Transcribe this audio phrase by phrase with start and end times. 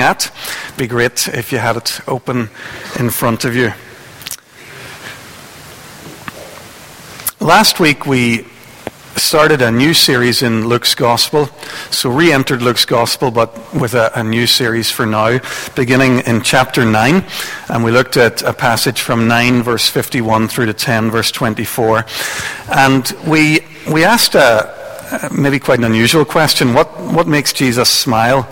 [0.00, 0.30] at.
[0.76, 2.50] Be great if you had it open
[2.98, 3.72] in front of you.
[7.40, 8.46] Last week we
[9.16, 11.46] started a new series in Luke's Gospel.
[11.90, 15.38] So re entered Luke's Gospel, but with a, a, new series for now,
[15.74, 17.24] beginning in chapter 9.
[17.68, 22.04] And we looked at a passage from 9, verse 51 through to 10, verse 24.
[22.74, 23.60] And we,
[23.90, 24.75] we asked a,
[25.32, 28.42] maybe quite an unusual question what, what makes Jesus smile?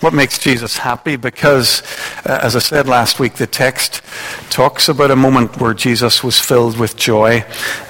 [0.00, 1.16] What makes Jesus happy?
[1.16, 1.82] Because,
[2.24, 4.02] uh, as I said last week, the text
[4.50, 7.44] talks about a moment where Jesus was filled with joy.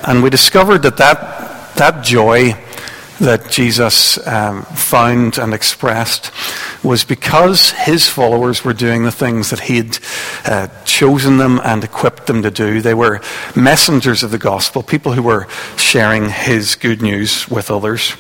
[0.06, 2.54] And we discovered that that that joy
[3.20, 6.33] that Jesus um, found and expressed
[6.83, 9.98] was because his followers were doing the things that he'd
[10.46, 12.80] uh, chosen them and equipped them to do.
[12.80, 13.20] They were
[13.55, 15.46] messengers of the gospel, people who were
[15.77, 18.16] sharing his good news with others.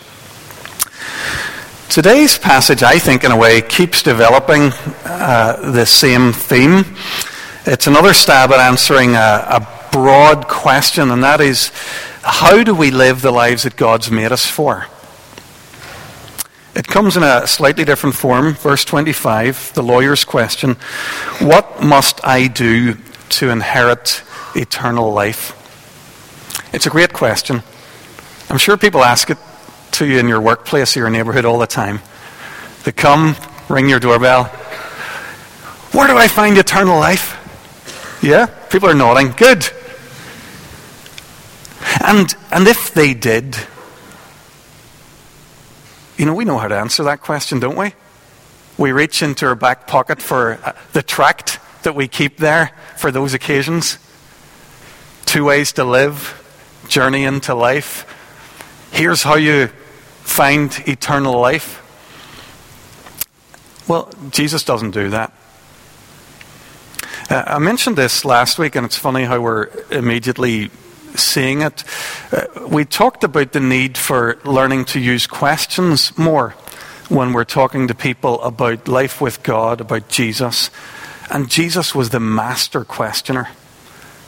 [1.88, 4.70] Today's passage, I think, in a way, keeps developing
[5.04, 6.84] uh, the same theme.
[7.66, 11.72] It's another stab at answering a, a broad question, and that is
[12.22, 14.86] how do we live the lives that God's made us for?
[16.74, 18.54] It comes in a slightly different form.
[18.54, 20.74] Verse 25, the lawyer's question
[21.40, 22.96] What must I do
[23.30, 24.22] to inherit
[24.54, 25.56] eternal life?
[26.72, 27.62] It's a great question.
[28.48, 29.38] I'm sure people ask it
[29.92, 32.00] to you in your workplace or your neighborhood all the time.
[32.84, 33.36] They come,
[33.68, 34.44] ring your doorbell.
[35.92, 37.36] Where do I find eternal life?
[38.22, 38.46] Yeah?
[38.46, 39.32] People are nodding.
[39.32, 39.68] Good.
[42.02, 43.56] And, and if they did,
[46.16, 47.94] you know, we know how to answer that question, don't we?
[48.76, 53.10] We reach into our back pocket for uh, the tract that we keep there for
[53.10, 53.98] those occasions.
[55.24, 56.36] Two ways to live,
[56.88, 58.06] journey into life.
[58.92, 59.68] Here's how you
[60.22, 61.78] find eternal life.
[63.88, 65.32] Well, Jesus doesn't do that.
[67.30, 70.70] Uh, I mentioned this last week, and it's funny how we're immediately
[71.14, 71.84] seeing it.
[72.32, 76.50] Uh, we talked about the need for learning to use questions more
[77.08, 80.70] when we're talking to people about life with God, about Jesus.
[81.30, 83.48] And Jesus was the master questioner.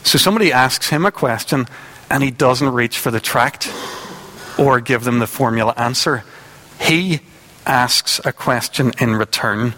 [0.02, 1.66] So somebody asks him a question
[2.10, 3.72] and he doesn't reach for the tract
[4.58, 6.24] or give them the formula answer.
[6.80, 7.20] He
[7.64, 9.74] asks a question in return.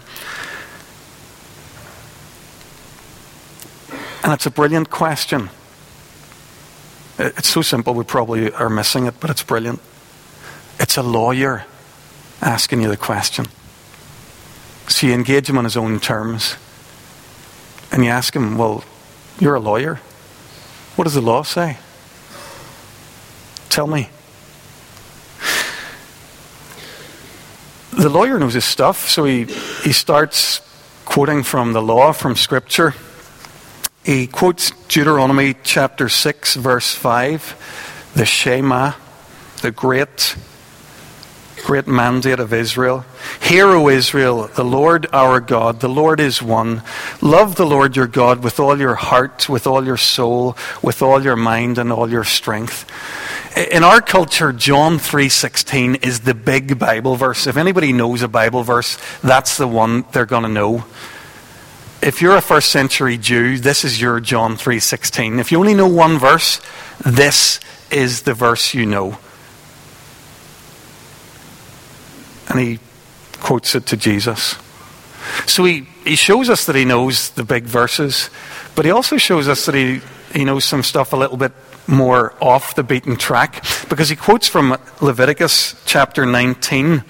[4.23, 5.49] And it's a brilliant question.
[7.17, 9.79] It's so simple, we probably are missing it, but it's brilliant.
[10.79, 11.65] It's a lawyer
[12.41, 13.45] asking you the question.
[14.87, 16.55] So you engage him on his own terms.
[17.91, 18.83] And you ask him, Well,
[19.39, 19.95] you're a lawyer.
[20.95, 21.77] What does the law say?
[23.69, 24.09] Tell me.
[27.91, 29.45] The lawyer knows his stuff, so he,
[29.83, 30.61] he starts
[31.05, 32.93] quoting from the law, from Scripture.
[34.05, 38.93] He quotes Deuteronomy chapter 6, verse 5, the Shema,
[39.63, 40.35] the great,
[41.65, 43.03] great mandate of Israel.
[43.41, 46.83] Hear, O Israel, the Lord our God, the Lord is one.
[47.19, 51.23] Love the Lord your God with all your heart, with all your soul, with all
[51.23, 52.85] your mind, and all your strength.
[53.57, 57.47] In our culture, John 3:16 is the big Bible verse.
[57.47, 60.85] If anybody knows a Bible verse, that's the one they're going to know
[62.05, 65.39] if you're a first century Jew, this is your John 3:16.
[65.39, 66.61] If you only know one verse,
[67.03, 69.17] this is the verse you know.
[72.47, 72.79] And he
[73.39, 74.55] quotes it to Jesus.
[75.47, 78.29] So he, he shows us that he knows the big verses,
[78.75, 80.01] but he also shows us that he,
[80.31, 81.53] he knows some stuff a little bit
[81.87, 87.03] more off the beaten track because he quotes from Leviticus chapter 19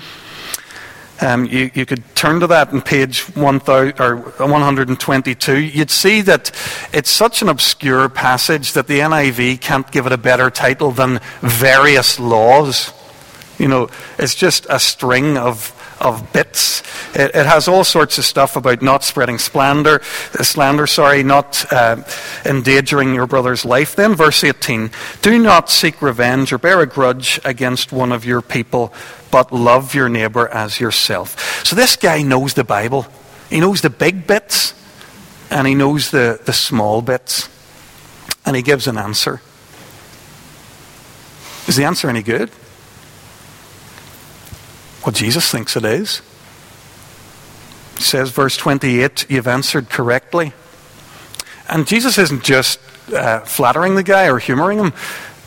[1.22, 5.58] um, you, you, could turn to that in page 1000, or 122.
[5.58, 6.52] You'd see that
[6.92, 11.20] it's such an obscure passage that the NIV can't give it a better title than
[11.42, 12.92] Various Laws.
[13.58, 13.90] You know,
[14.20, 15.72] it's just a string of,
[16.06, 16.82] of bits.
[17.16, 22.03] It, it has all sorts of stuff about not spreading slander, slander, sorry, not uh,
[22.46, 23.96] endangering your brother's life.
[23.96, 24.91] Then verse 18,
[25.22, 28.94] do not seek revenge or bear a grudge against one of your people,
[29.32, 31.66] but love your neighbor as yourself.
[31.66, 33.08] So this guy knows the Bible.
[33.50, 34.74] He knows the big bits
[35.50, 37.50] and he knows the, the small bits.
[38.46, 39.41] And he gives an answer.
[41.68, 42.52] Is the answer any good?
[45.05, 46.23] Well, Jesus thinks it is.
[47.97, 50.53] He says, verse 28, you've answered correctly.
[51.69, 52.79] And Jesus isn't just
[53.13, 54.93] uh, flattering the guy or humoring him.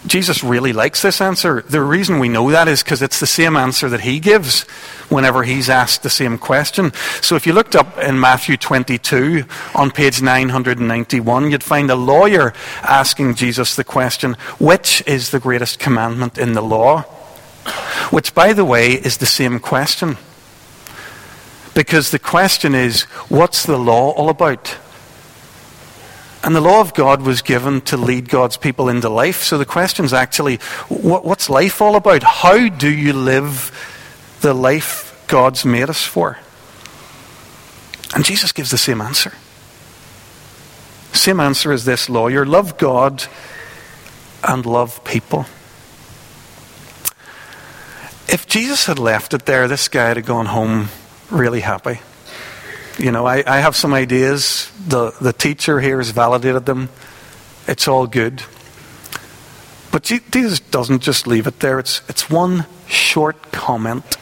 [0.06, 1.62] Jesus really likes this answer.
[1.62, 4.62] The reason we know that is because it's the same answer that he gives
[5.08, 6.92] whenever he's asked the same question.
[7.20, 9.44] So if you looked up in Matthew 22
[9.74, 12.52] on page 991, you'd find a lawyer
[12.82, 17.04] asking Jesus the question, which is the greatest commandment in the law?
[18.10, 20.16] Which, by the way, is the same question.
[21.74, 24.76] Because the question is, what's the law all about?
[26.42, 29.42] And the law of God was given to lead God's people into life.
[29.42, 30.56] So the question is actually,
[30.88, 32.22] what, what's life all about?
[32.22, 33.72] How do you live
[34.40, 36.38] the life God's made us for?
[38.14, 39.32] And Jesus gives the same answer.
[41.12, 43.24] Same answer as this lawyer love God
[44.42, 45.46] and love people.
[48.28, 50.88] If Jesus had left it there, this guy had gone home
[51.30, 52.00] really happy.
[52.98, 54.70] You know, I, I have some ideas.
[54.86, 56.90] The, the teacher here has validated them.
[57.66, 58.42] It's all good.
[59.90, 61.78] But Jesus doesn't just leave it there.
[61.78, 64.18] It's, it's one short comment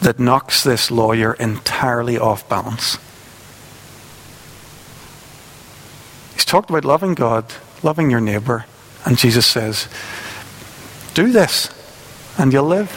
[0.00, 2.96] that knocks this lawyer entirely off balance.
[6.32, 7.44] He's talked about loving God,
[7.82, 8.64] loving your neighbor,
[9.04, 9.88] and Jesus says,
[11.12, 11.68] Do this,
[12.40, 12.90] and you'll live.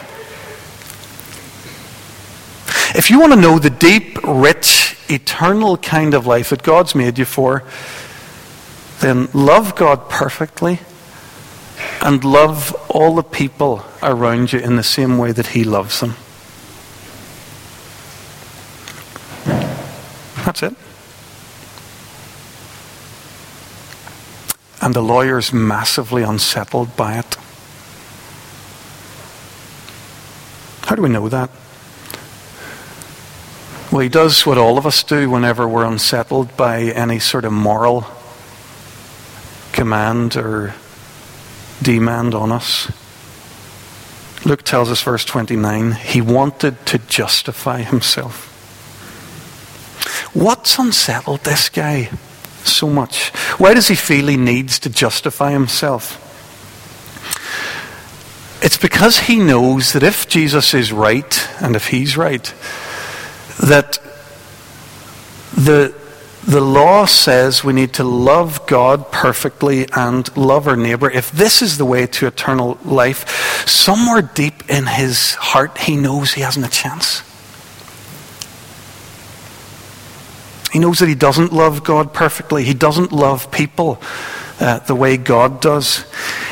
[2.95, 7.17] If you want to know the deep, rich, eternal kind of life that God's made
[7.17, 7.63] you for,
[8.99, 10.79] then love God perfectly
[12.01, 16.15] and love all the people around you in the same way that He loves them.
[20.45, 20.75] That's it.
[24.81, 27.37] And the lawyer's massively unsettled by it.
[30.93, 31.49] How do we know that?
[33.91, 37.51] Well, he does what all of us do whenever we're unsettled by any sort of
[37.51, 38.05] moral
[39.71, 40.75] command or
[41.81, 42.91] demand on us.
[44.45, 48.51] Luke tells us, verse 29, he wanted to justify himself.
[50.35, 52.11] What's unsettled this guy
[52.65, 53.29] so much?
[53.57, 56.22] Why does he feel he needs to justify himself?
[58.63, 62.45] It's because he knows that if Jesus is right, and if he's right,
[63.59, 63.99] that
[65.53, 65.93] the,
[66.47, 71.11] the law says we need to love God perfectly and love our neighbor.
[71.11, 76.31] If this is the way to eternal life, somewhere deep in his heart, he knows
[76.31, 77.21] he hasn't a chance.
[80.71, 82.63] He knows that he doesn't love God perfectly.
[82.63, 84.01] He doesn't love people
[84.63, 86.05] uh, the way God does.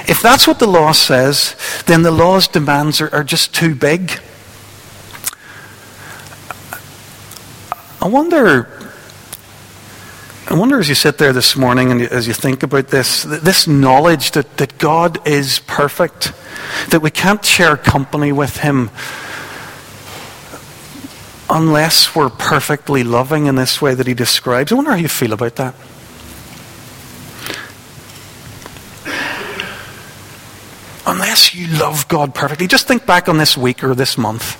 [0.05, 1.55] If that's what the law says,
[1.85, 4.19] then the law's demands are, are just too big.
[8.01, 8.67] I wonder,
[10.49, 13.65] I wonder as you sit there this morning and as you think about this, this
[13.65, 16.33] knowledge that, that God is perfect,
[16.89, 18.89] that we can't share company with Him
[21.49, 24.73] unless we're perfectly loving in this way that He describes.
[24.73, 25.75] I wonder how you feel about that.
[31.31, 32.67] Unless you love God perfectly.
[32.67, 34.57] Just think back on this week or this month.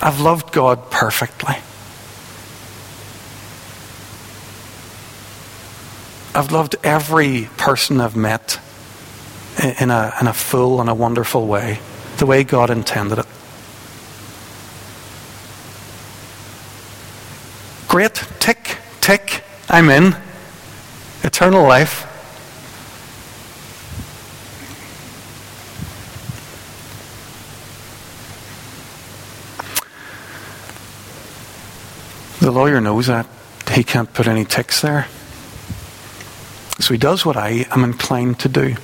[0.00, 1.56] I've loved God perfectly.
[6.32, 8.60] I've loved every person I've met
[9.80, 11.80] in a, in a full and a wonderful way,
[12.18, 13.26] the way God intended it.
[17.88, 20.14] Great, tick, tick, I'm in.
[21.24, 22.05] Eternal life.
[32.46, 33.26] The lawyer knows that.
[33.72, 35.08] He can't put any ticks there.
[36.78, 38.76] So he does what I am inclined to do.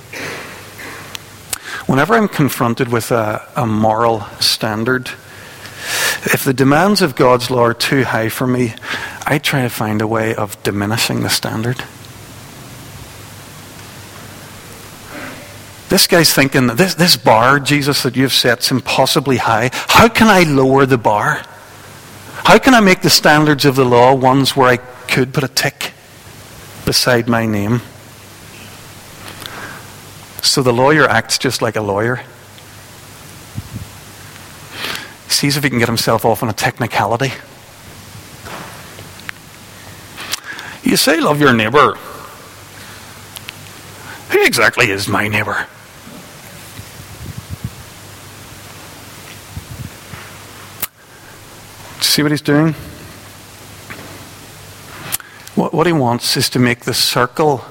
[1.85, 5.07] Whenever I'm confronted with a, a moral standard,
[6.25, 8.73] if the demands of God's law are too high for me,
[9.25, 11.77] I try to find a way of diminishing the standard.
[15.87, 19.69] This guy's thinking, this, this bar, Jesus, that you've set is impossibly high.
[19.71, 21.45] How can I lower the bar?
[22.43, 25.47] How can I make the standards of the law ones where I could put a
[25.47, 25.93] tick
[26.85, 27.81] beside my name?
[30.41, 32.21] So the lawyer acts just like a lawyer.
[35.29, 37.31] Sees if he can get himself off on a technicality.
[40.83, 41.97] You say love your neighbor.
[44.29, 45.67] Who exactly is my neighbor?
[52.13, 52.73] See what he's doing?
[55.55, 57.65] What, what he wants is to make the circle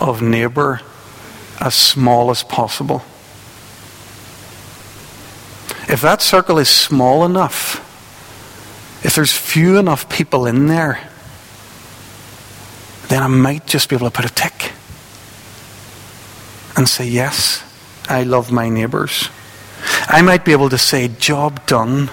[0.00, 0.80] of neighbor
[1.60, 3.02] as small as possible.
[5.88, 7.80] If that circle is small enough,
[9.04, 11.10] if there's few enough people in there,
[13.08, 14.70] then I might just be able to put a tick
[16.76, 17.64] and say, Yes,
[18.08, 19.30] I love my neighbours.
[20.06, 22.10] I might be able to say, Job done.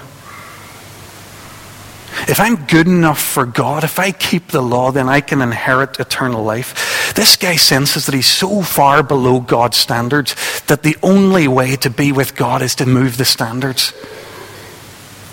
[2.32, 6.00] If I'm good enough for God, if I keep the law, then I can inherit
[6.00, 7.14] eternal life.
[7.14, 10.34] This guy senses that he's so far below God's standards
[10.68, 13.92] that the only way to be with God is to move the standards,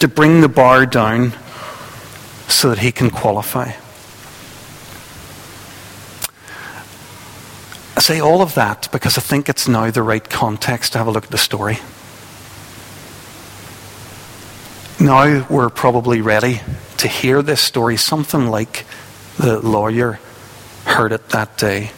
[0.00, 1.34] to bring the bar down
[2.48, 3.70] so that he can qualify.
[7.96, 11.06] I say all of that because I think it's now the right context to have
[11.06, 11.78] a look at the story.
[14.98, 16.60] Now we're probably ready
[16.98, 18.84] to hear this story, something like
[19.38, 20.18] the lawyer
[20.84, 21.90] heard it that day.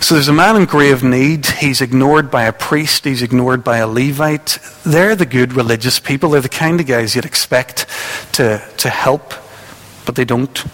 [0.00, 1.46] So there's a man in grave need.
[1.46, 3.04] He's ignored by a priest.
[3.04, 4.58] He's ignored by a Levite.
[4.84, 6.30] They're the good religious people.
[6.30, 7.86] They're the kind of guys you'd expect
[8.32, 9.34] to, to help,
[10.06, 10.64] but they don't.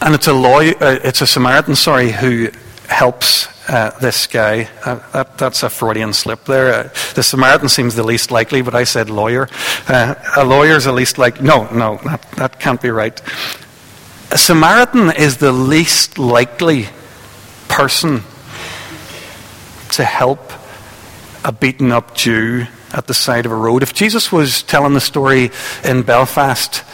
[0.00, 2.48] And it's a lawyer, uh, it's a Samaritan, sorry, who
[2.88, 4.68] helps uh, this guy.
[4.84, 6.74] Uh, that, that's a Freudian slip there.
[6.74, 6.82] Uh,
[7.14, 9.48] the Samaritan seems the least likely, but I said lawyer.
[9.88, 11.40] Uh, a lawyer's the least like.
[11.40, 13.18] No, no, that, that can't be right.
[14.30, 16.88] A Samaritan is the least likely
[17.68, 18.22] person
[19.92, 20.52] to help
[21.44, 23.82] a beaten up Jew at the side of a road.
[23.82, 25.50] If Jesus was telling the story
[25.82, 26.84] in Belfast,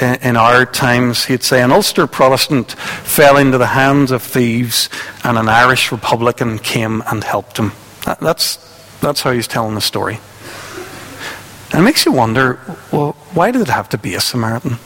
[0.00, 4.88] in our times, he'd say an Ulster Protestant fell into the hands of thieves
[5.24, 7.72] and an Irish Republican came and helped him.
[8.20, 8.56] That's,
[9.00, 10.20] that's how he's telling the story.
[11.72, 12.60] And it makes you wonder
[12.92, 14.78] well, why did it have to be a Samaritan?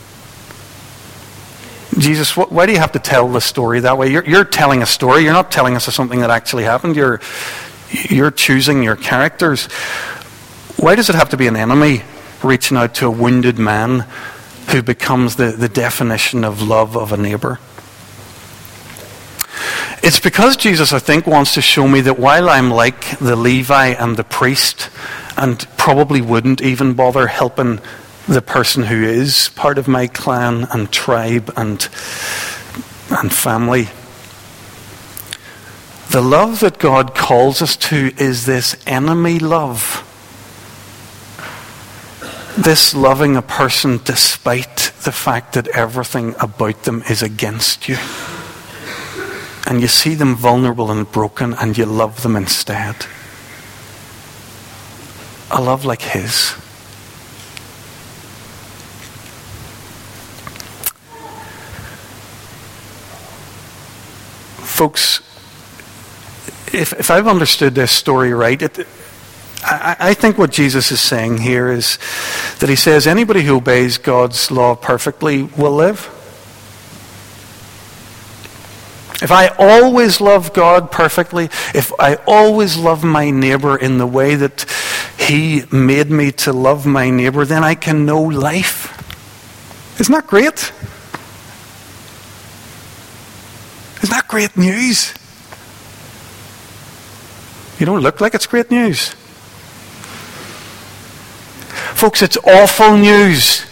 [1.98, 4.10] Jesus, why do you have to tell the story that way?
[4.10, 5.24] You're, you're telling a story.
[5.24, 6.96] You're not telling us something that actually happened.
[6.96, 7.20] You're,
[8.08, 9.66] you're choosing your characters.
[10.78, 12.02] Why does it have to be an enemy
[12.42, 14.06] reaching out to a wounded man
[14.70, 17.58] who becomes the, the definition of love of a neighbor.
[20.02, 23.88] It's because Jesus, I think, wants to show me that while I'm like the Levi
[23.88, 24.90] and the priest,
[25.36, 27.80] and probably wouldn't even bother helping
[28.26, 31.88] the person who is part of my clan and tribe and,
[33.10, 33.88] and family,
[36.10, 40.08] the love that God calls us to is this enemy love
[42.56, 47.96] this loving a person despite the fact that everything about them is against you.
[49.66, 53.06] And you see them vulnerable and broken and you love them instead.
[55.50, 56.50] A love like His.
[64.66, 65.20] Folks,
[66.72, 68.86] if, if I've understood this story right, it,
[69.64, 71.98] I, I think what Jesus is saying here is
[72.58, 76.10] that he says anybody who obeys God's law perfectly will live.
[79.22, 84.34] If I always love God perfectly, if I always love my neighbor in the way
[84.34, 84.66] that
[85.16, 88.90] He made me to love my neighbor, then I can know life.
[90.00, 90.72] Isn't that great?
[94.02, 95.14] Isn't that great news?
[97.78, 99.14] You don't look like it's great news.
[101.94, 103.66] Folks, it's awful news.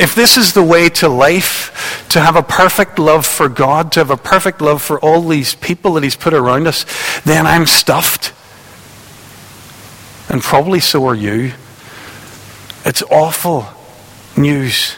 [0.00, 4.00] If this is the way to life, to have a perfect love for God, to
[4.00, 6.86] have a perfect love for all these people that He's put around us,
[7.22, 8.32] then I'm stuffed.
[10.30, 11.52] And probably so are you.
[12.84, 13.66] It's awful
[14.36, 14.96] news.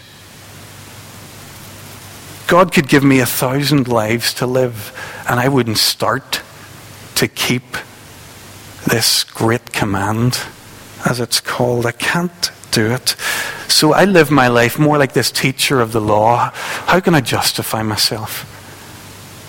[2.46, 4.92] God could give me a thousand lives to live,
[5.28, 6.42] and I wouldn't start
[7.14, 7.62] to keep
[8.86, 10.40] this great command
[11.06, 11.86] as it's called.
[11.86, 13.10] I can't do it.
[13.68, 16.50] So I live my life more like this teacher of the law.
[16.54, 18.46] How can I justify myself?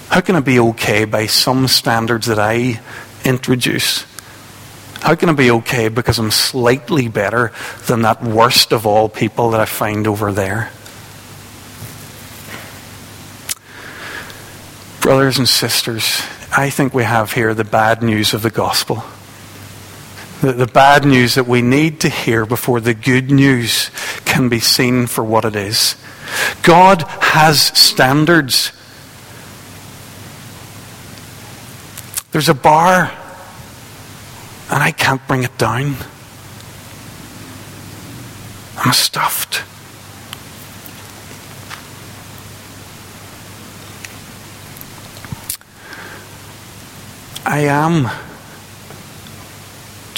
[0.10, 2.80] How can I be okay by some standards that I
[3.26, 4.06] introduce?
[5.02, 7.52] How can I be okay because I'm slightly better
[7.88, 10.72] than that worst of all people that I find over there?
[15.02, 16.22] Brothers and sisters,
[16.56, 19.04] I think we have here the bad news of the gospel
[20.42, 23.92] the, the bad news that we need to hear before the good news
[24.26, 25.96] can be seen for what it is.
[26.64, 28.72] God has standards.
[32.32, 33.12] There's a bar,
[34.72, 35.96] and I can't bring it down.
[38.78, 39.64] I'm stuffed.
[47.46, 48.10] I am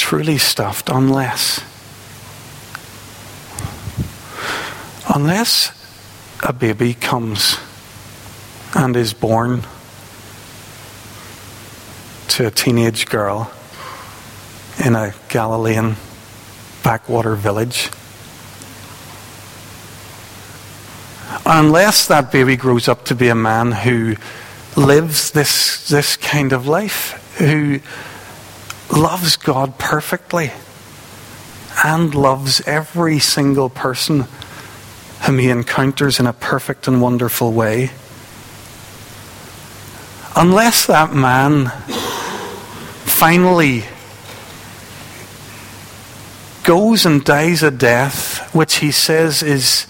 [0.04, 1.64] truly stuffed unless
[5.16, 5.72] unless
[6.44, 7.58] a baby comes
[8.76, 9.64] and is born
[12.28, 13.50] to a teenage girl
[14.84, 15.96] in a Galilean
[16.84, 17.90] backwater village.
[21.46, 24.18] Unless that baby grows up to be a man who
[24.76, 27.80] lives this, this kind of life, who
[28.92, 30.52] loves God perfectly
[31.84, 34.26] and loves every single person
[35.24, 37.92] whom he encounters in a perfect and wonderful way.
[40.36, 41.68] Unless that man
[43.06, 43.84] finally
[46.64, 49.86] goes and dies a death which he says is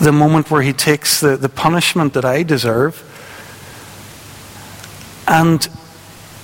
[0.00, 3.02] the moment where he takes the, the punishment that I deserve.
[5.26, 5.66] And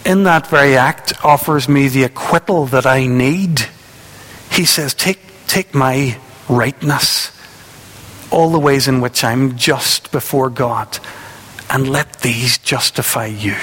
[0.04, 3.66] in that very act offers me the acquittal that I need.
[4.50, 6.18] He says, Take, take my
[6.48, 7.30] rightness,
[8.30, 10.98] all the ways in which I'm just before God,
[11.70, 13.56] and let these justify you.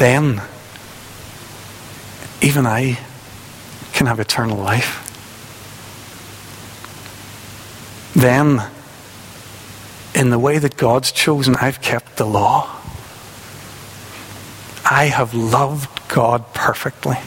[0.00, 0.40] then
[2.40, 2.98] even I
[3.92, 5.09] can have eternal life.
[8.14, 8.62] Then,
[10.14, 12.76] in the way that God's chosen, I've kept the law.
[14.84, 17.18] I have loved God perfectly.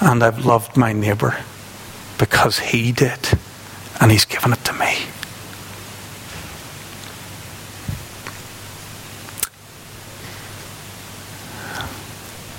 [0.00, 1.36] And I've loved my neighbor
[2.18, 3.18] because he did.
[4.00, 4.94] And he's given it to me.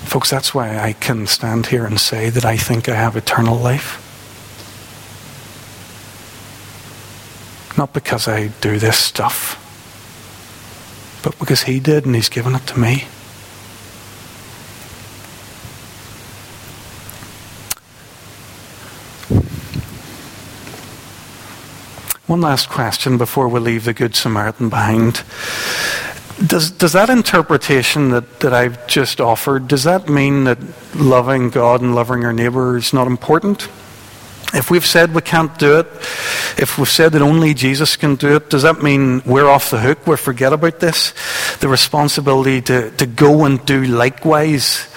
[0.04, 3.56] Folks, that's why I can stand here and say that I think I have eternal
[3.56, 4.07] life.
[7.78, 9.54] Not because I do this stuff,
[11.22, 13.04] but because He did and He's given it to me.
[22.26, 25.22] One last question before we leave the Good Samaritan behind.
[26.44, 30.58] Does, does that interpretation that, that I've just offered, does that mean that
[30.96, 33.68] loving God and loving our neighbour is not important?
[34.58, 35.86] If we've said we can't do it,
[36.58, 39.78] if we've said that only Jesus can do it, does that mean we're off the
[39.78, 40.04] hook?
[40.04, 41.14] We forget about this?
[41.60, 44.88] The responsibility to, to go and do likewise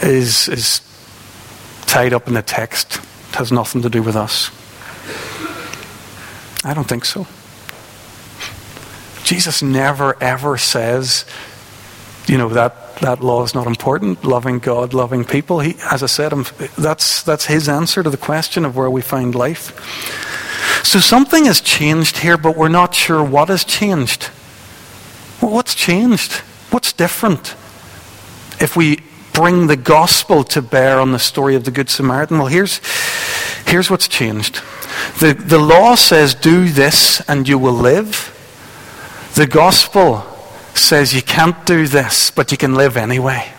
[0.00, 0.80] is, is
[1.82, 2.96] tied up in the text.
[3.28, 4.50] It has nothing to do with us.
[6.64, 7.26] I don't think so.
[9.22, 11.26] Jesus never ever says,
[12.26, 14.24] you know, that, that law is not important.
[14.24, 15.60] Loving God, loving people.
[15.60, 16.32] He, as I said,
[16.78, 19.72] that's, that's his answer to the question of where we find life.
[20.84, 24.30] So something has changed here, but we're not sure what has changed.
[25.40, 26.32] Well, what's changed?
[26.70, 27.50] What's different?
[28.60, 29.00] If we
[29.32, 32.80] bring the gospel to bear on the story of the Good Samaritan, well, here's,
[33.66, 34.62] here's what's changed.
[35.20, 38.30] The, the law says, do this and you will live.
[39.34, 40.33] The gospel
[40.78, 43.52] says you can't do this, but you can live anyway.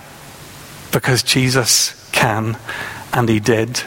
[0.92, 2.58] Because Jesus can,
[3.14, 3.82] and he did.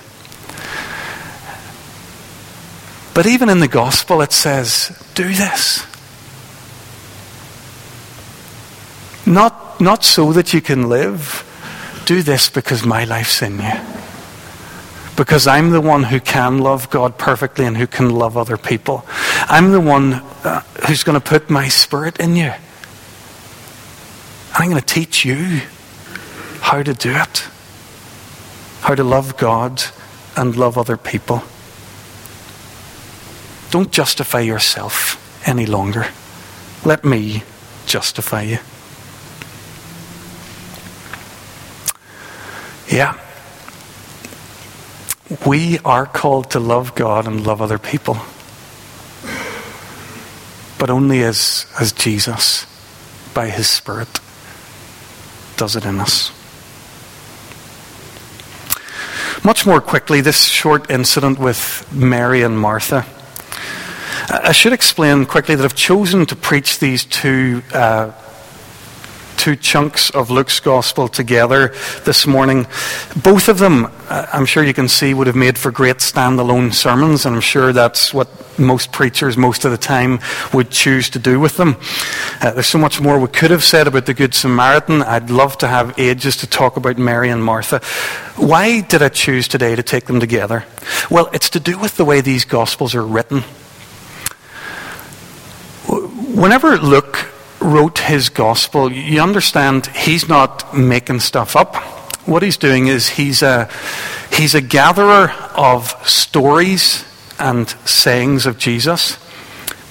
[3.15, 5.85] But even in the gospel, it says, do this.
[9.27, 11.45] Not, not so that you can live.
[12.07, 13.73] Do this because my life's in you.
[15.17, 19.05] Because I'm the one who can love God perfectly and who can love other people.
[19.49, 20.15] I'm the one
[20.45, 22.53] uh, who's going to put my spirit in you.
[24.59, 25.63] I'm going to teach you
[26.61, 27.45] how to do it,
[28.81, 29.83] how to love God
[30.37, 31.43] and love other people.
[33.71, 36.07] Don't justify yourself any longer.
[36.85, 37.45] Let me
[37.87, 38.59] justify you.
[42.89, 43.19] Yeah.
[45.47, 48.19] We are called to love God and love other people
[50.79, 52.65] but only as, as Jesus,
[53.35, 54.21] by his Spirit,
[55.59, 56.33] does it in us.
[59.45, 63.05] Much more quickly, this short incident with Mary and Martha.
[64.29, 68.13] I should explain quickly that I've chosen to preach these two, uh,
[69.49, 71.69] two chunks of Luke's gospel together
[72.05, 72.67] this morning.
[73.23, 76.75] Both of them, uh, I'm sure you can see, would have made for great standalone
[76.75, 80.21] sermons, and I'm sure that's what most preachers, most of the time,
[80.53, 81.79] would choose to do with them.
[82.43, 85.01] Uh, there's so much more we could have said about the Good Samaritan.
[85.01, 87.81] I'd love to have ages to talk about Mary and Martha.
[88.37, 90.67] Why did I choose today to take them together?
[91.11, 93.45] Well, it's to do with the way these gospels are written.
[96.37, 101.77] Whenever Luke wrote his gospel, you understand he's not making stuff up.
[102.27, 103.69] What he's doing is he's a,
[104.33, 107.05] he's a gatherer of stories
[107.39, 109.19] and sayings of Jesus.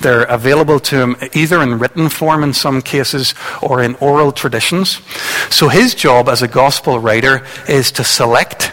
[0.02, 5.02] They're available to him either in written form in some cases or in oral traditions.
[5.50, 8.68] So his job as a gospel writer is to select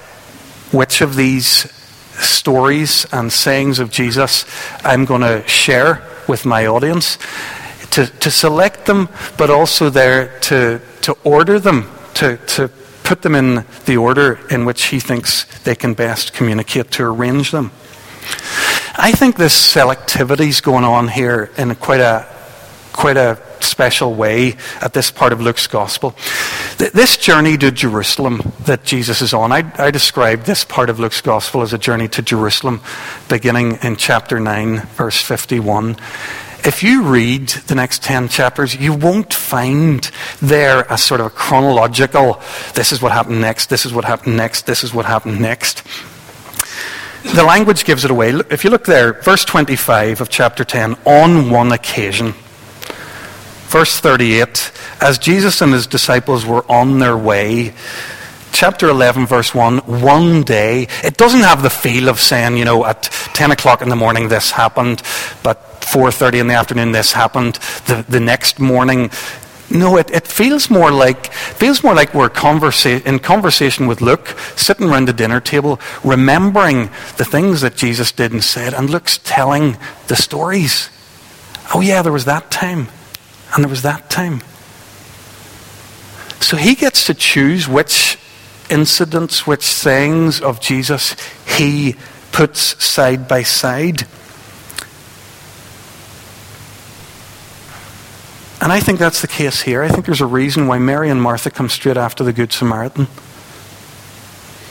[0.71, 1.73] which of these
[2.19, 4.45] stories and sayings of Jesus
[4.85, 7.19] I'm going to share with my audience
[7.93, 12.69] to, to select them, but also there to, to order them, to, to
[13.03, 17.51] put them in the order in which he thinks they can best communicate, to arrange
[17.51, 17.71] them.
[18.97, 22.27] I think this selectivity is going on here in quite a,
[22.93, 26.15] quite a special way at this part of Luke's gospel.
[26.79, 31.21] This journey to Jerusalem that Jesus is on, I, I describe this part of Luke's
[31.21, 32.81] gospel as a journey to Jerusalem,
[33.29, 35.97] beginning in chapter 9, verse 51
[36.65, 41.31] if you read the next 10 chapters, you won't find there a sort of a
[41.31, 42.41] chronological,
[42.75, 45.83] this is what happened next, this is what happened next, this is what happened next.
[47.23, 48.31] The language gives it away.
[48.51, 52.35] If you look there, verse 25 of chapter 10, on one occasion.
[53.69, 57.75] Verse 38, as Jesus and his disciples were on their way,
[58.53, 60.87] chapter 11, verse 1, one day.
[61.03, 64.29] It doesn't have the feel of saying, you know, at 10 o'clock in the morning
[64.29, 65.03] this happened,
[65.43, 67.55] but 4.30 in the afternoon this happened,
[67.87, 69.11] the, the next morning.
[69.71, 74.29] No, it, it feels more like feels more like we're conversa- in conversation with Luke,
[74.57, 79.19] sitting around the dinner table, remembering the things that Jesus did and said, and Luke's
[79.19, 79.77] telling
[80.09, 80.91] the stories.
[81.75, 82.89] Oh yeah, there was that time,
[83.55, 84.43] and there was that time.
[86.41, 88.19] So he gets to choose which
[88.69, 91.17] incidents, which sayings of Jesus
[91.57, 91.97] he
[92.33, 94.07] puts side by side.
[98.65, 99.83] And I think that's the case here.
[99.83, 103.09] I think there's a reason why Mary and Martha come straight after the Good Samaritan.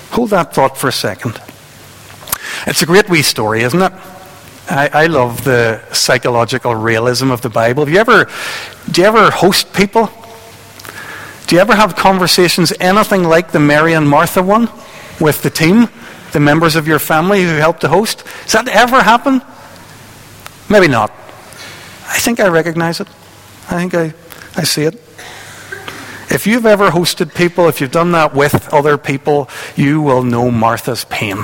[0.09, 1.39] Hold that thought for a second.
[2.65, 3.93] It's a great wee story, isn't it?
[4.67, 7.85] I, I, love the psychological realism of the Bible.
[7.85, 8.31] Have you ever,
[8.89, 10.09] do you ever host people?
[11.45, 14.69] Do you ever have conversations anything like the Mary and Martha one
[15.19, 15.87] with the team,
[16.31, 18.23] the members of your family who helped to host?
[18.45, 19.43] Does that ever happen?
[20.67, 21.11] Maybe not.
[22.07, 23.07] I think I recognize it.
[23.69, 24.13] I think I,
[24.55, 24.95] I see it.
[26.29, 30.49] If you've ever hosted people, if you've done that with other people, you will know
[30.49, 31.37] Martha's pain.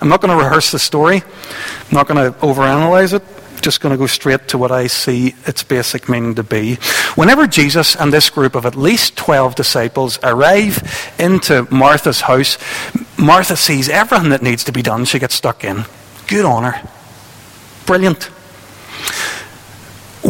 [0.00, 1.16] I'm not going to rehearse the story.
[1.22, 3.22] I'm not going to overanalyze it.
[3.22, 6.76] I'm just going to go straight to what I see its basic meaning to be.
[7.14, 12.56] Whenever Jesus and this group of at least 12 disciples arrive into Martha's house,
[13.18, 15.04] Martha sees everything that needs to be done.
[15.04, 15.84] She gets stuck in.
[16.26, 16.88] Good on her.
[17.84, 18.30] Brilliant.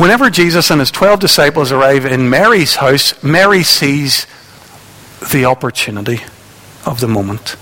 [0.00, 4.26] Whenever Jesus and his 12 disciples arrive in Mary's house, Mary sees
[5.30, 6.20] the opportunity
[6.86, 7.56] of the moment.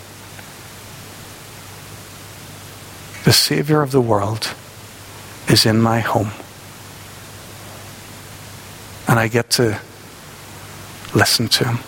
[3.24, 4.55] The Savior of the world
[5.48, 6.31] is in my home.
[9.09, 9.81] And I get to
[11.16, 11.79] listen to him.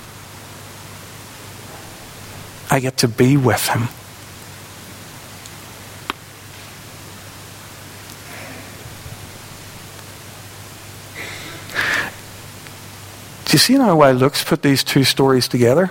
[2.72, 3.82] I get to be with him.
[13.50, 15.90] Do you see now why Luke's put these two stories together?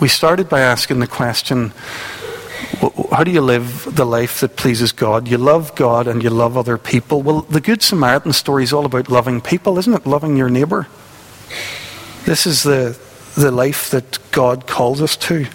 [0.00, 1.74] We started by asking the question
[3.12, 5.28] how do you live the life that pleases God?
[5.28, 7.20] You love God and you love other people.
[7.20, 10.06] Well, the Good Samaritan story is all about loving people, isn't it?
[10.06, 10.86] Loving your neighbour.
[12.24, 12.98] This is the,
[13.36, 15.48] the life that God calls us to.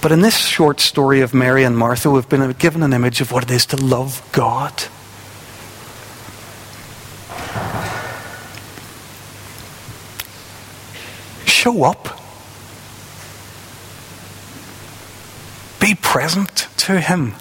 [0.00, 3.32] But in this short story of Mary and Martha, we've been given an image of
[3.32, 4.84] what it is to love God.
[11.68, 12.18] Show up.
[15.80, 17.34] Be present to Him.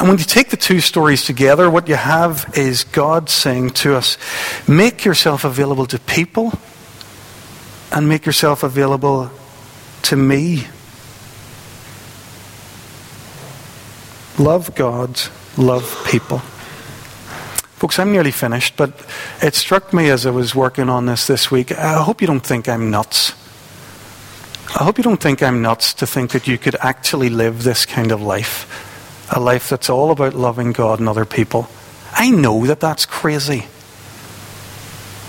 [0.00, 3.96] And when you take the two stories together, what you have is God saying to
[3.96, 4.16] us,
[4.68, 6.52] make yourself available to people
[7.90, 9.30] and make yourself available
[10.02, 10.66] to me.
[14.38, 15.20] Love God,
[15.56, 16.42] love people.
[17.78, 18.90] Folks, I'm nearly finished, but
[19.40, 21.70] it struck me as I was working on this this week.
[21.70, 23.34] I hope you don't think I'm nuts.
[24.74, 27.86] I hope you don't think I'm nuts to think that you could actually live this
[27.86, 31.68] kind of life, a life that's all about loving God and other people.
[32.12, 33.66] I know that that's crazy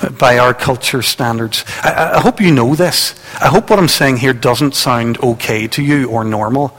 [0.02, 1.64] uh, by our culture standards.
[1.84, 3.14] I, I, hope you know this.
[3.40, 6.76] I hope what I'm saying here doesn't sound okay to you or normal.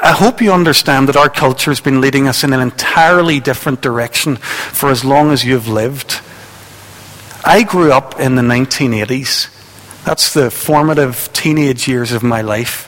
[0.00, 3.80] I, hope you understand that our culture has been leading us in an entirely different
[3.80, 6.20] direction for as long as you've lived.
[7.44, 10.04] I grew up in the 1980s.
[10.04, 12.86] That's the formative teenage years of my life.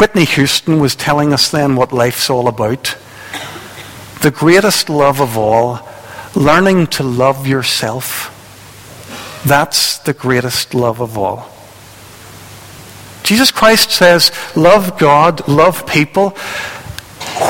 [0.00, 2.96] Whitney Houston was telling us then what life's all about.
[4.22, 5.86] The greatest love of all,
[6.34, 8.30] learning to love yourself.
[9.46, 11.53] That's the greatest love of all.
[13.24, 16.30] Jesus Christ says, love God, love people.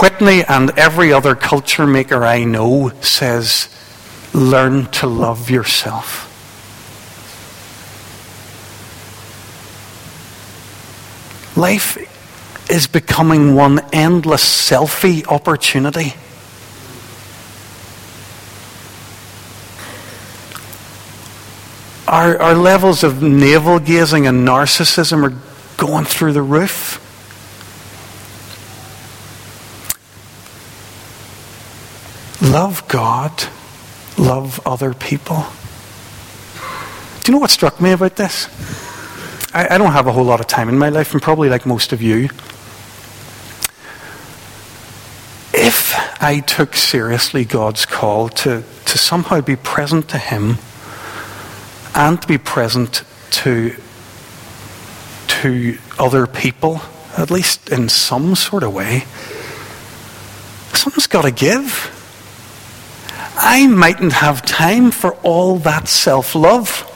[0.00, 3.68] Whitney and every other culture maker I know says,
[4.32, 6.30] learn to love yourself.
[11.56, 11.98] Life
[12.70, 16.14] is becoming one endless selfie opportunity.
[22.06, 27.00] Our, our levels of navel gazing and narcissism are going through the roof.
[32.42, 33.44] Love God,
[34.18, 35.44] love other people.
[37.22, 38.48] Do you know what struck me about this?
[39.54, 41.64] I, I don't have a whole lot of time in my life, and probably like
[41.64, 42.28] most of you.
[45.54, 50.58] If I took seriously God's call to, to somehow be present to Him
[51.94, 53.74] and to be present to,
[55.44, 56.80] to other people,
[57.18, 59.00] at least in some sort of way,
[60.72, 61.90] something's got to give.
[63.36, 66.90] I mightn't have time for all that self love.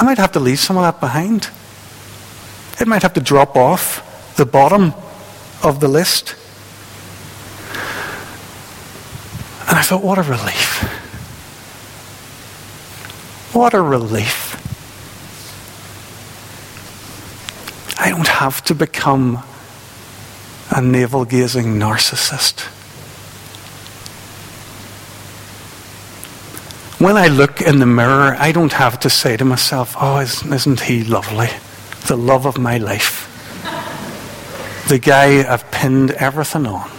[0.00, 1.48] I might have to leave some of that behind.
[2.80, 4.94] It might have to drop off the bottom
[5.62, 6.34] of the list.
[9.68, 10.82] And I thought, what a relief.
[13.54, 14.51] What a relief.
[18.02, 19.44] I don't have to become
[20.70, 22.62] a navel gazing narcissist.
[27.00, 30.80] When I look in the mirror, I don't have to say to myself, oh, isn't
[30.80, 31.50] he lovely?
[32.08, 33.28] The love of my life.
[34.88, 36.90] The guy I've pinned everything on.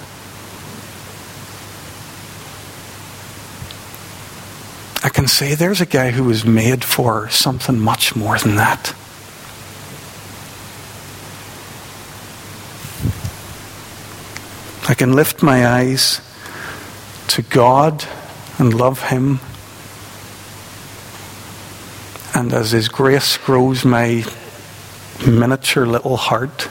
[5.04, 8.96] I can say there's a guy who was made for something much more than that.
[14.94, 16.22] I can lift my eyes
[17.30, 18.06] to God
[18.60, 19.40] and love Him
[22.36, 24.24] and as His grace grows my
[25.26, 26.70] miniature little heart,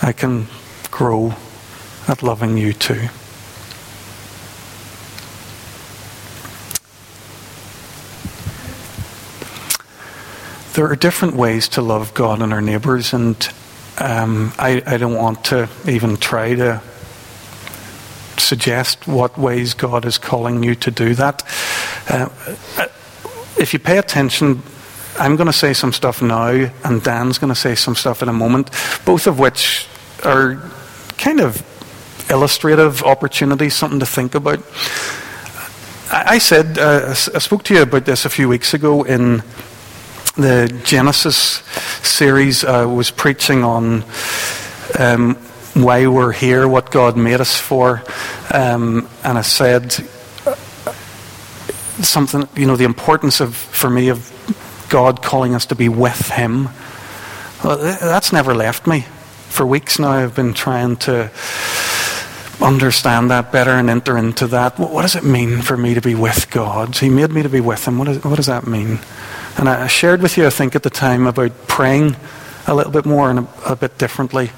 [0.00, 0.46] I can
[0.90, 1.34] grow
[2.08, 3.08] at loving you too.
[10.72, 13.36] There are different ways to love God and our neighbours, and
[13.98, 16.80] um, I, I don't want to even try to
[18.48, 21.42] suggest what ways God is calling you to do that.
[22.08, 22.28] Uh,
[23.58, 24.62] if you pay attention,
[25.18, 28.28] I'm going to say some stuff now, and Dan's going to say some stuff in
[28.28, 28.70] a moment,
[29.04, 29.86] both of which
[30.24, 30.56] are
[31.18, 31.62] kind of
[32.30, 34.60] illustrative opportunities, something to think about.
[36.10, 39.42] I said, uh, I spoke to you about this a few weeks ago in
[40.36, 41.62] the Genesis
[42.02, 42.64] series.
[42.64, 44.04] I was preaching on
[44.98, 45.36] um,
[45.82, 48.02] why we're here, what God made us for,
[48.52, 49.92] um, and I said
[52.02, 54.32] something, you know, the importance of, for me, of
[54.88, 56.68] God calling us to be with Him.
[57.62, 59.00] That's never left me.
[59.48, 61.30] For weeks now, I've been trying to
[62.60, 64.78] understand that better and enter into that.
[64.78, 66.96] What does it mean for me to be with God?
[66.96, 67.98] He made me to be with Him.
[67.98, 68.98] What, is, what does that mean?
[69.56, 72.16] And I shared with you, I think, at the time about praying
[72.66, 74.50] a little bit more and a, a bit differently.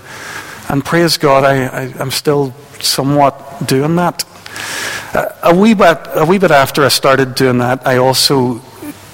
[0.71, 4.25] And praise God, I, I'm still somewhat doing that.
[5.13, 8.63] Uh, a wee bit, a wee bit after I started doing that, I also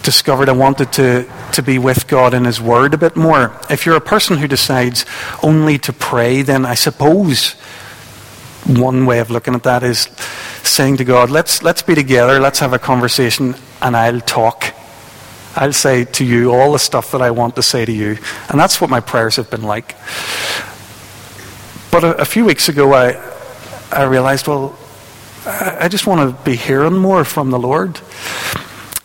[0.03, 3.59] discovered I wanted to, to be with God in His Word a bit more.
[3.71, 5.07] If you're a person who decides
[5.43, 7.53] only to pray, then I suppose
[8.67, 10.09] one way of looking at that is
[10.63, 14.75] saying to God, let's, let's be together, let's have a conversation, and I'll talk.
[15.55, 18.19] I'll say to you all the stuff that I want to say to you.
[18.51, 19.97] And that's what my prayers have been like.
[21.97, 23.15] But a, a few weeks ago, I,
[23.91, 24.79] I realized, well,
[25.47, 27.99] I just want to be hearing more from the Lord.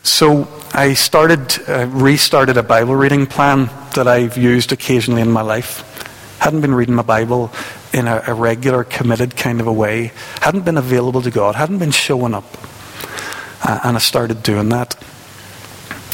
[0.04, 5.42] So I started, uh, restarted a Bible reading plan that I've used occasionally in my
[5.42, 6.38] life.
[6.40, 7.54] Hadn't been reading my Bible
[7.94, 10.12] in a, a regular, committed kind of a way.
[10.42, 11.56] Hadn't been available to God.
[11.56, 12.58] Hadn't been showing up.
[13.64, 15.02] Uh, and I started doing that.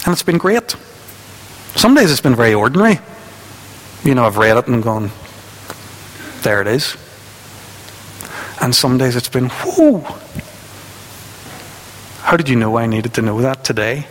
[0.05, 0.75] And it's been great.
[1.75, 2.99] Some days it's been very ordinary.
[4.03, 5.09] You know, I've read it and gone,
[6.47, 6.95] there it is.
[8.61, 9.99] And some days it's been, whoo.
[12.21, 14.07] How did you know I needed to know that today?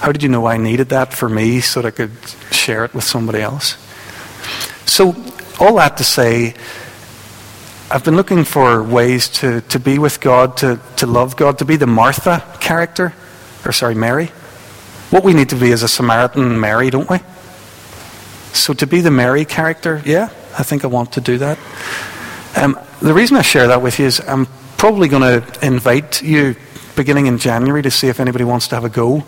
[0.00, 2.12] How did you know I needed that for me so that I could
[2.50, 3.78] share it with somebody else?
[4.84, 5.16] So,
[5.58, 6.52] all that to say,
[7.90, 11.64] I've been looking for ways to, to be with God, to, to love God, to
[11.64, 13.14] be the Martha character,
[13.64, 14.26] or sorry, Mary.
[15.08, 17.20] What we need to be is a Samaritan Mary, don't we?
[18.52, 21.58] So to be the Mary character, yeah, I think I want to do that.
[22.56, 26.56] Um, the reason I share that with you is I'm probably going to invite you
[26.96, 29.24] beginning in January to see if anybody wants to have a go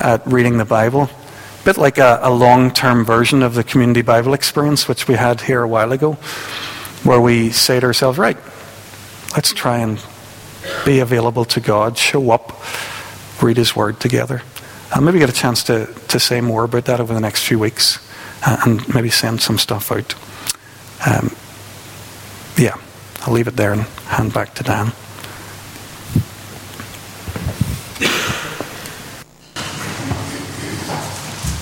[0.00, 1.02] at reading the Bible.
[1.02, 5.14] A bit like a, a long term version of the community Bible experience, which we
[5.14, 6.14] had here a while ago,
[7.04, 8.36] where we say to ourselves, right,
[9.34, 10.02] let's try and
[10.84, 12.60] be available to God, show up,
[13.42, 14.42] read His Word together.
[14.92, 17.58] I'll maybe get a chance to, to say more about that over the next few
[17.58, 17.98] weeks
[18.46, 20.14] uh, and maybe send some stuff out.
[21.06, 21.30] Um,
[22.56, 22.76] yeah,
[23.22, 24.92] I'll leave it there and hand back to Dan.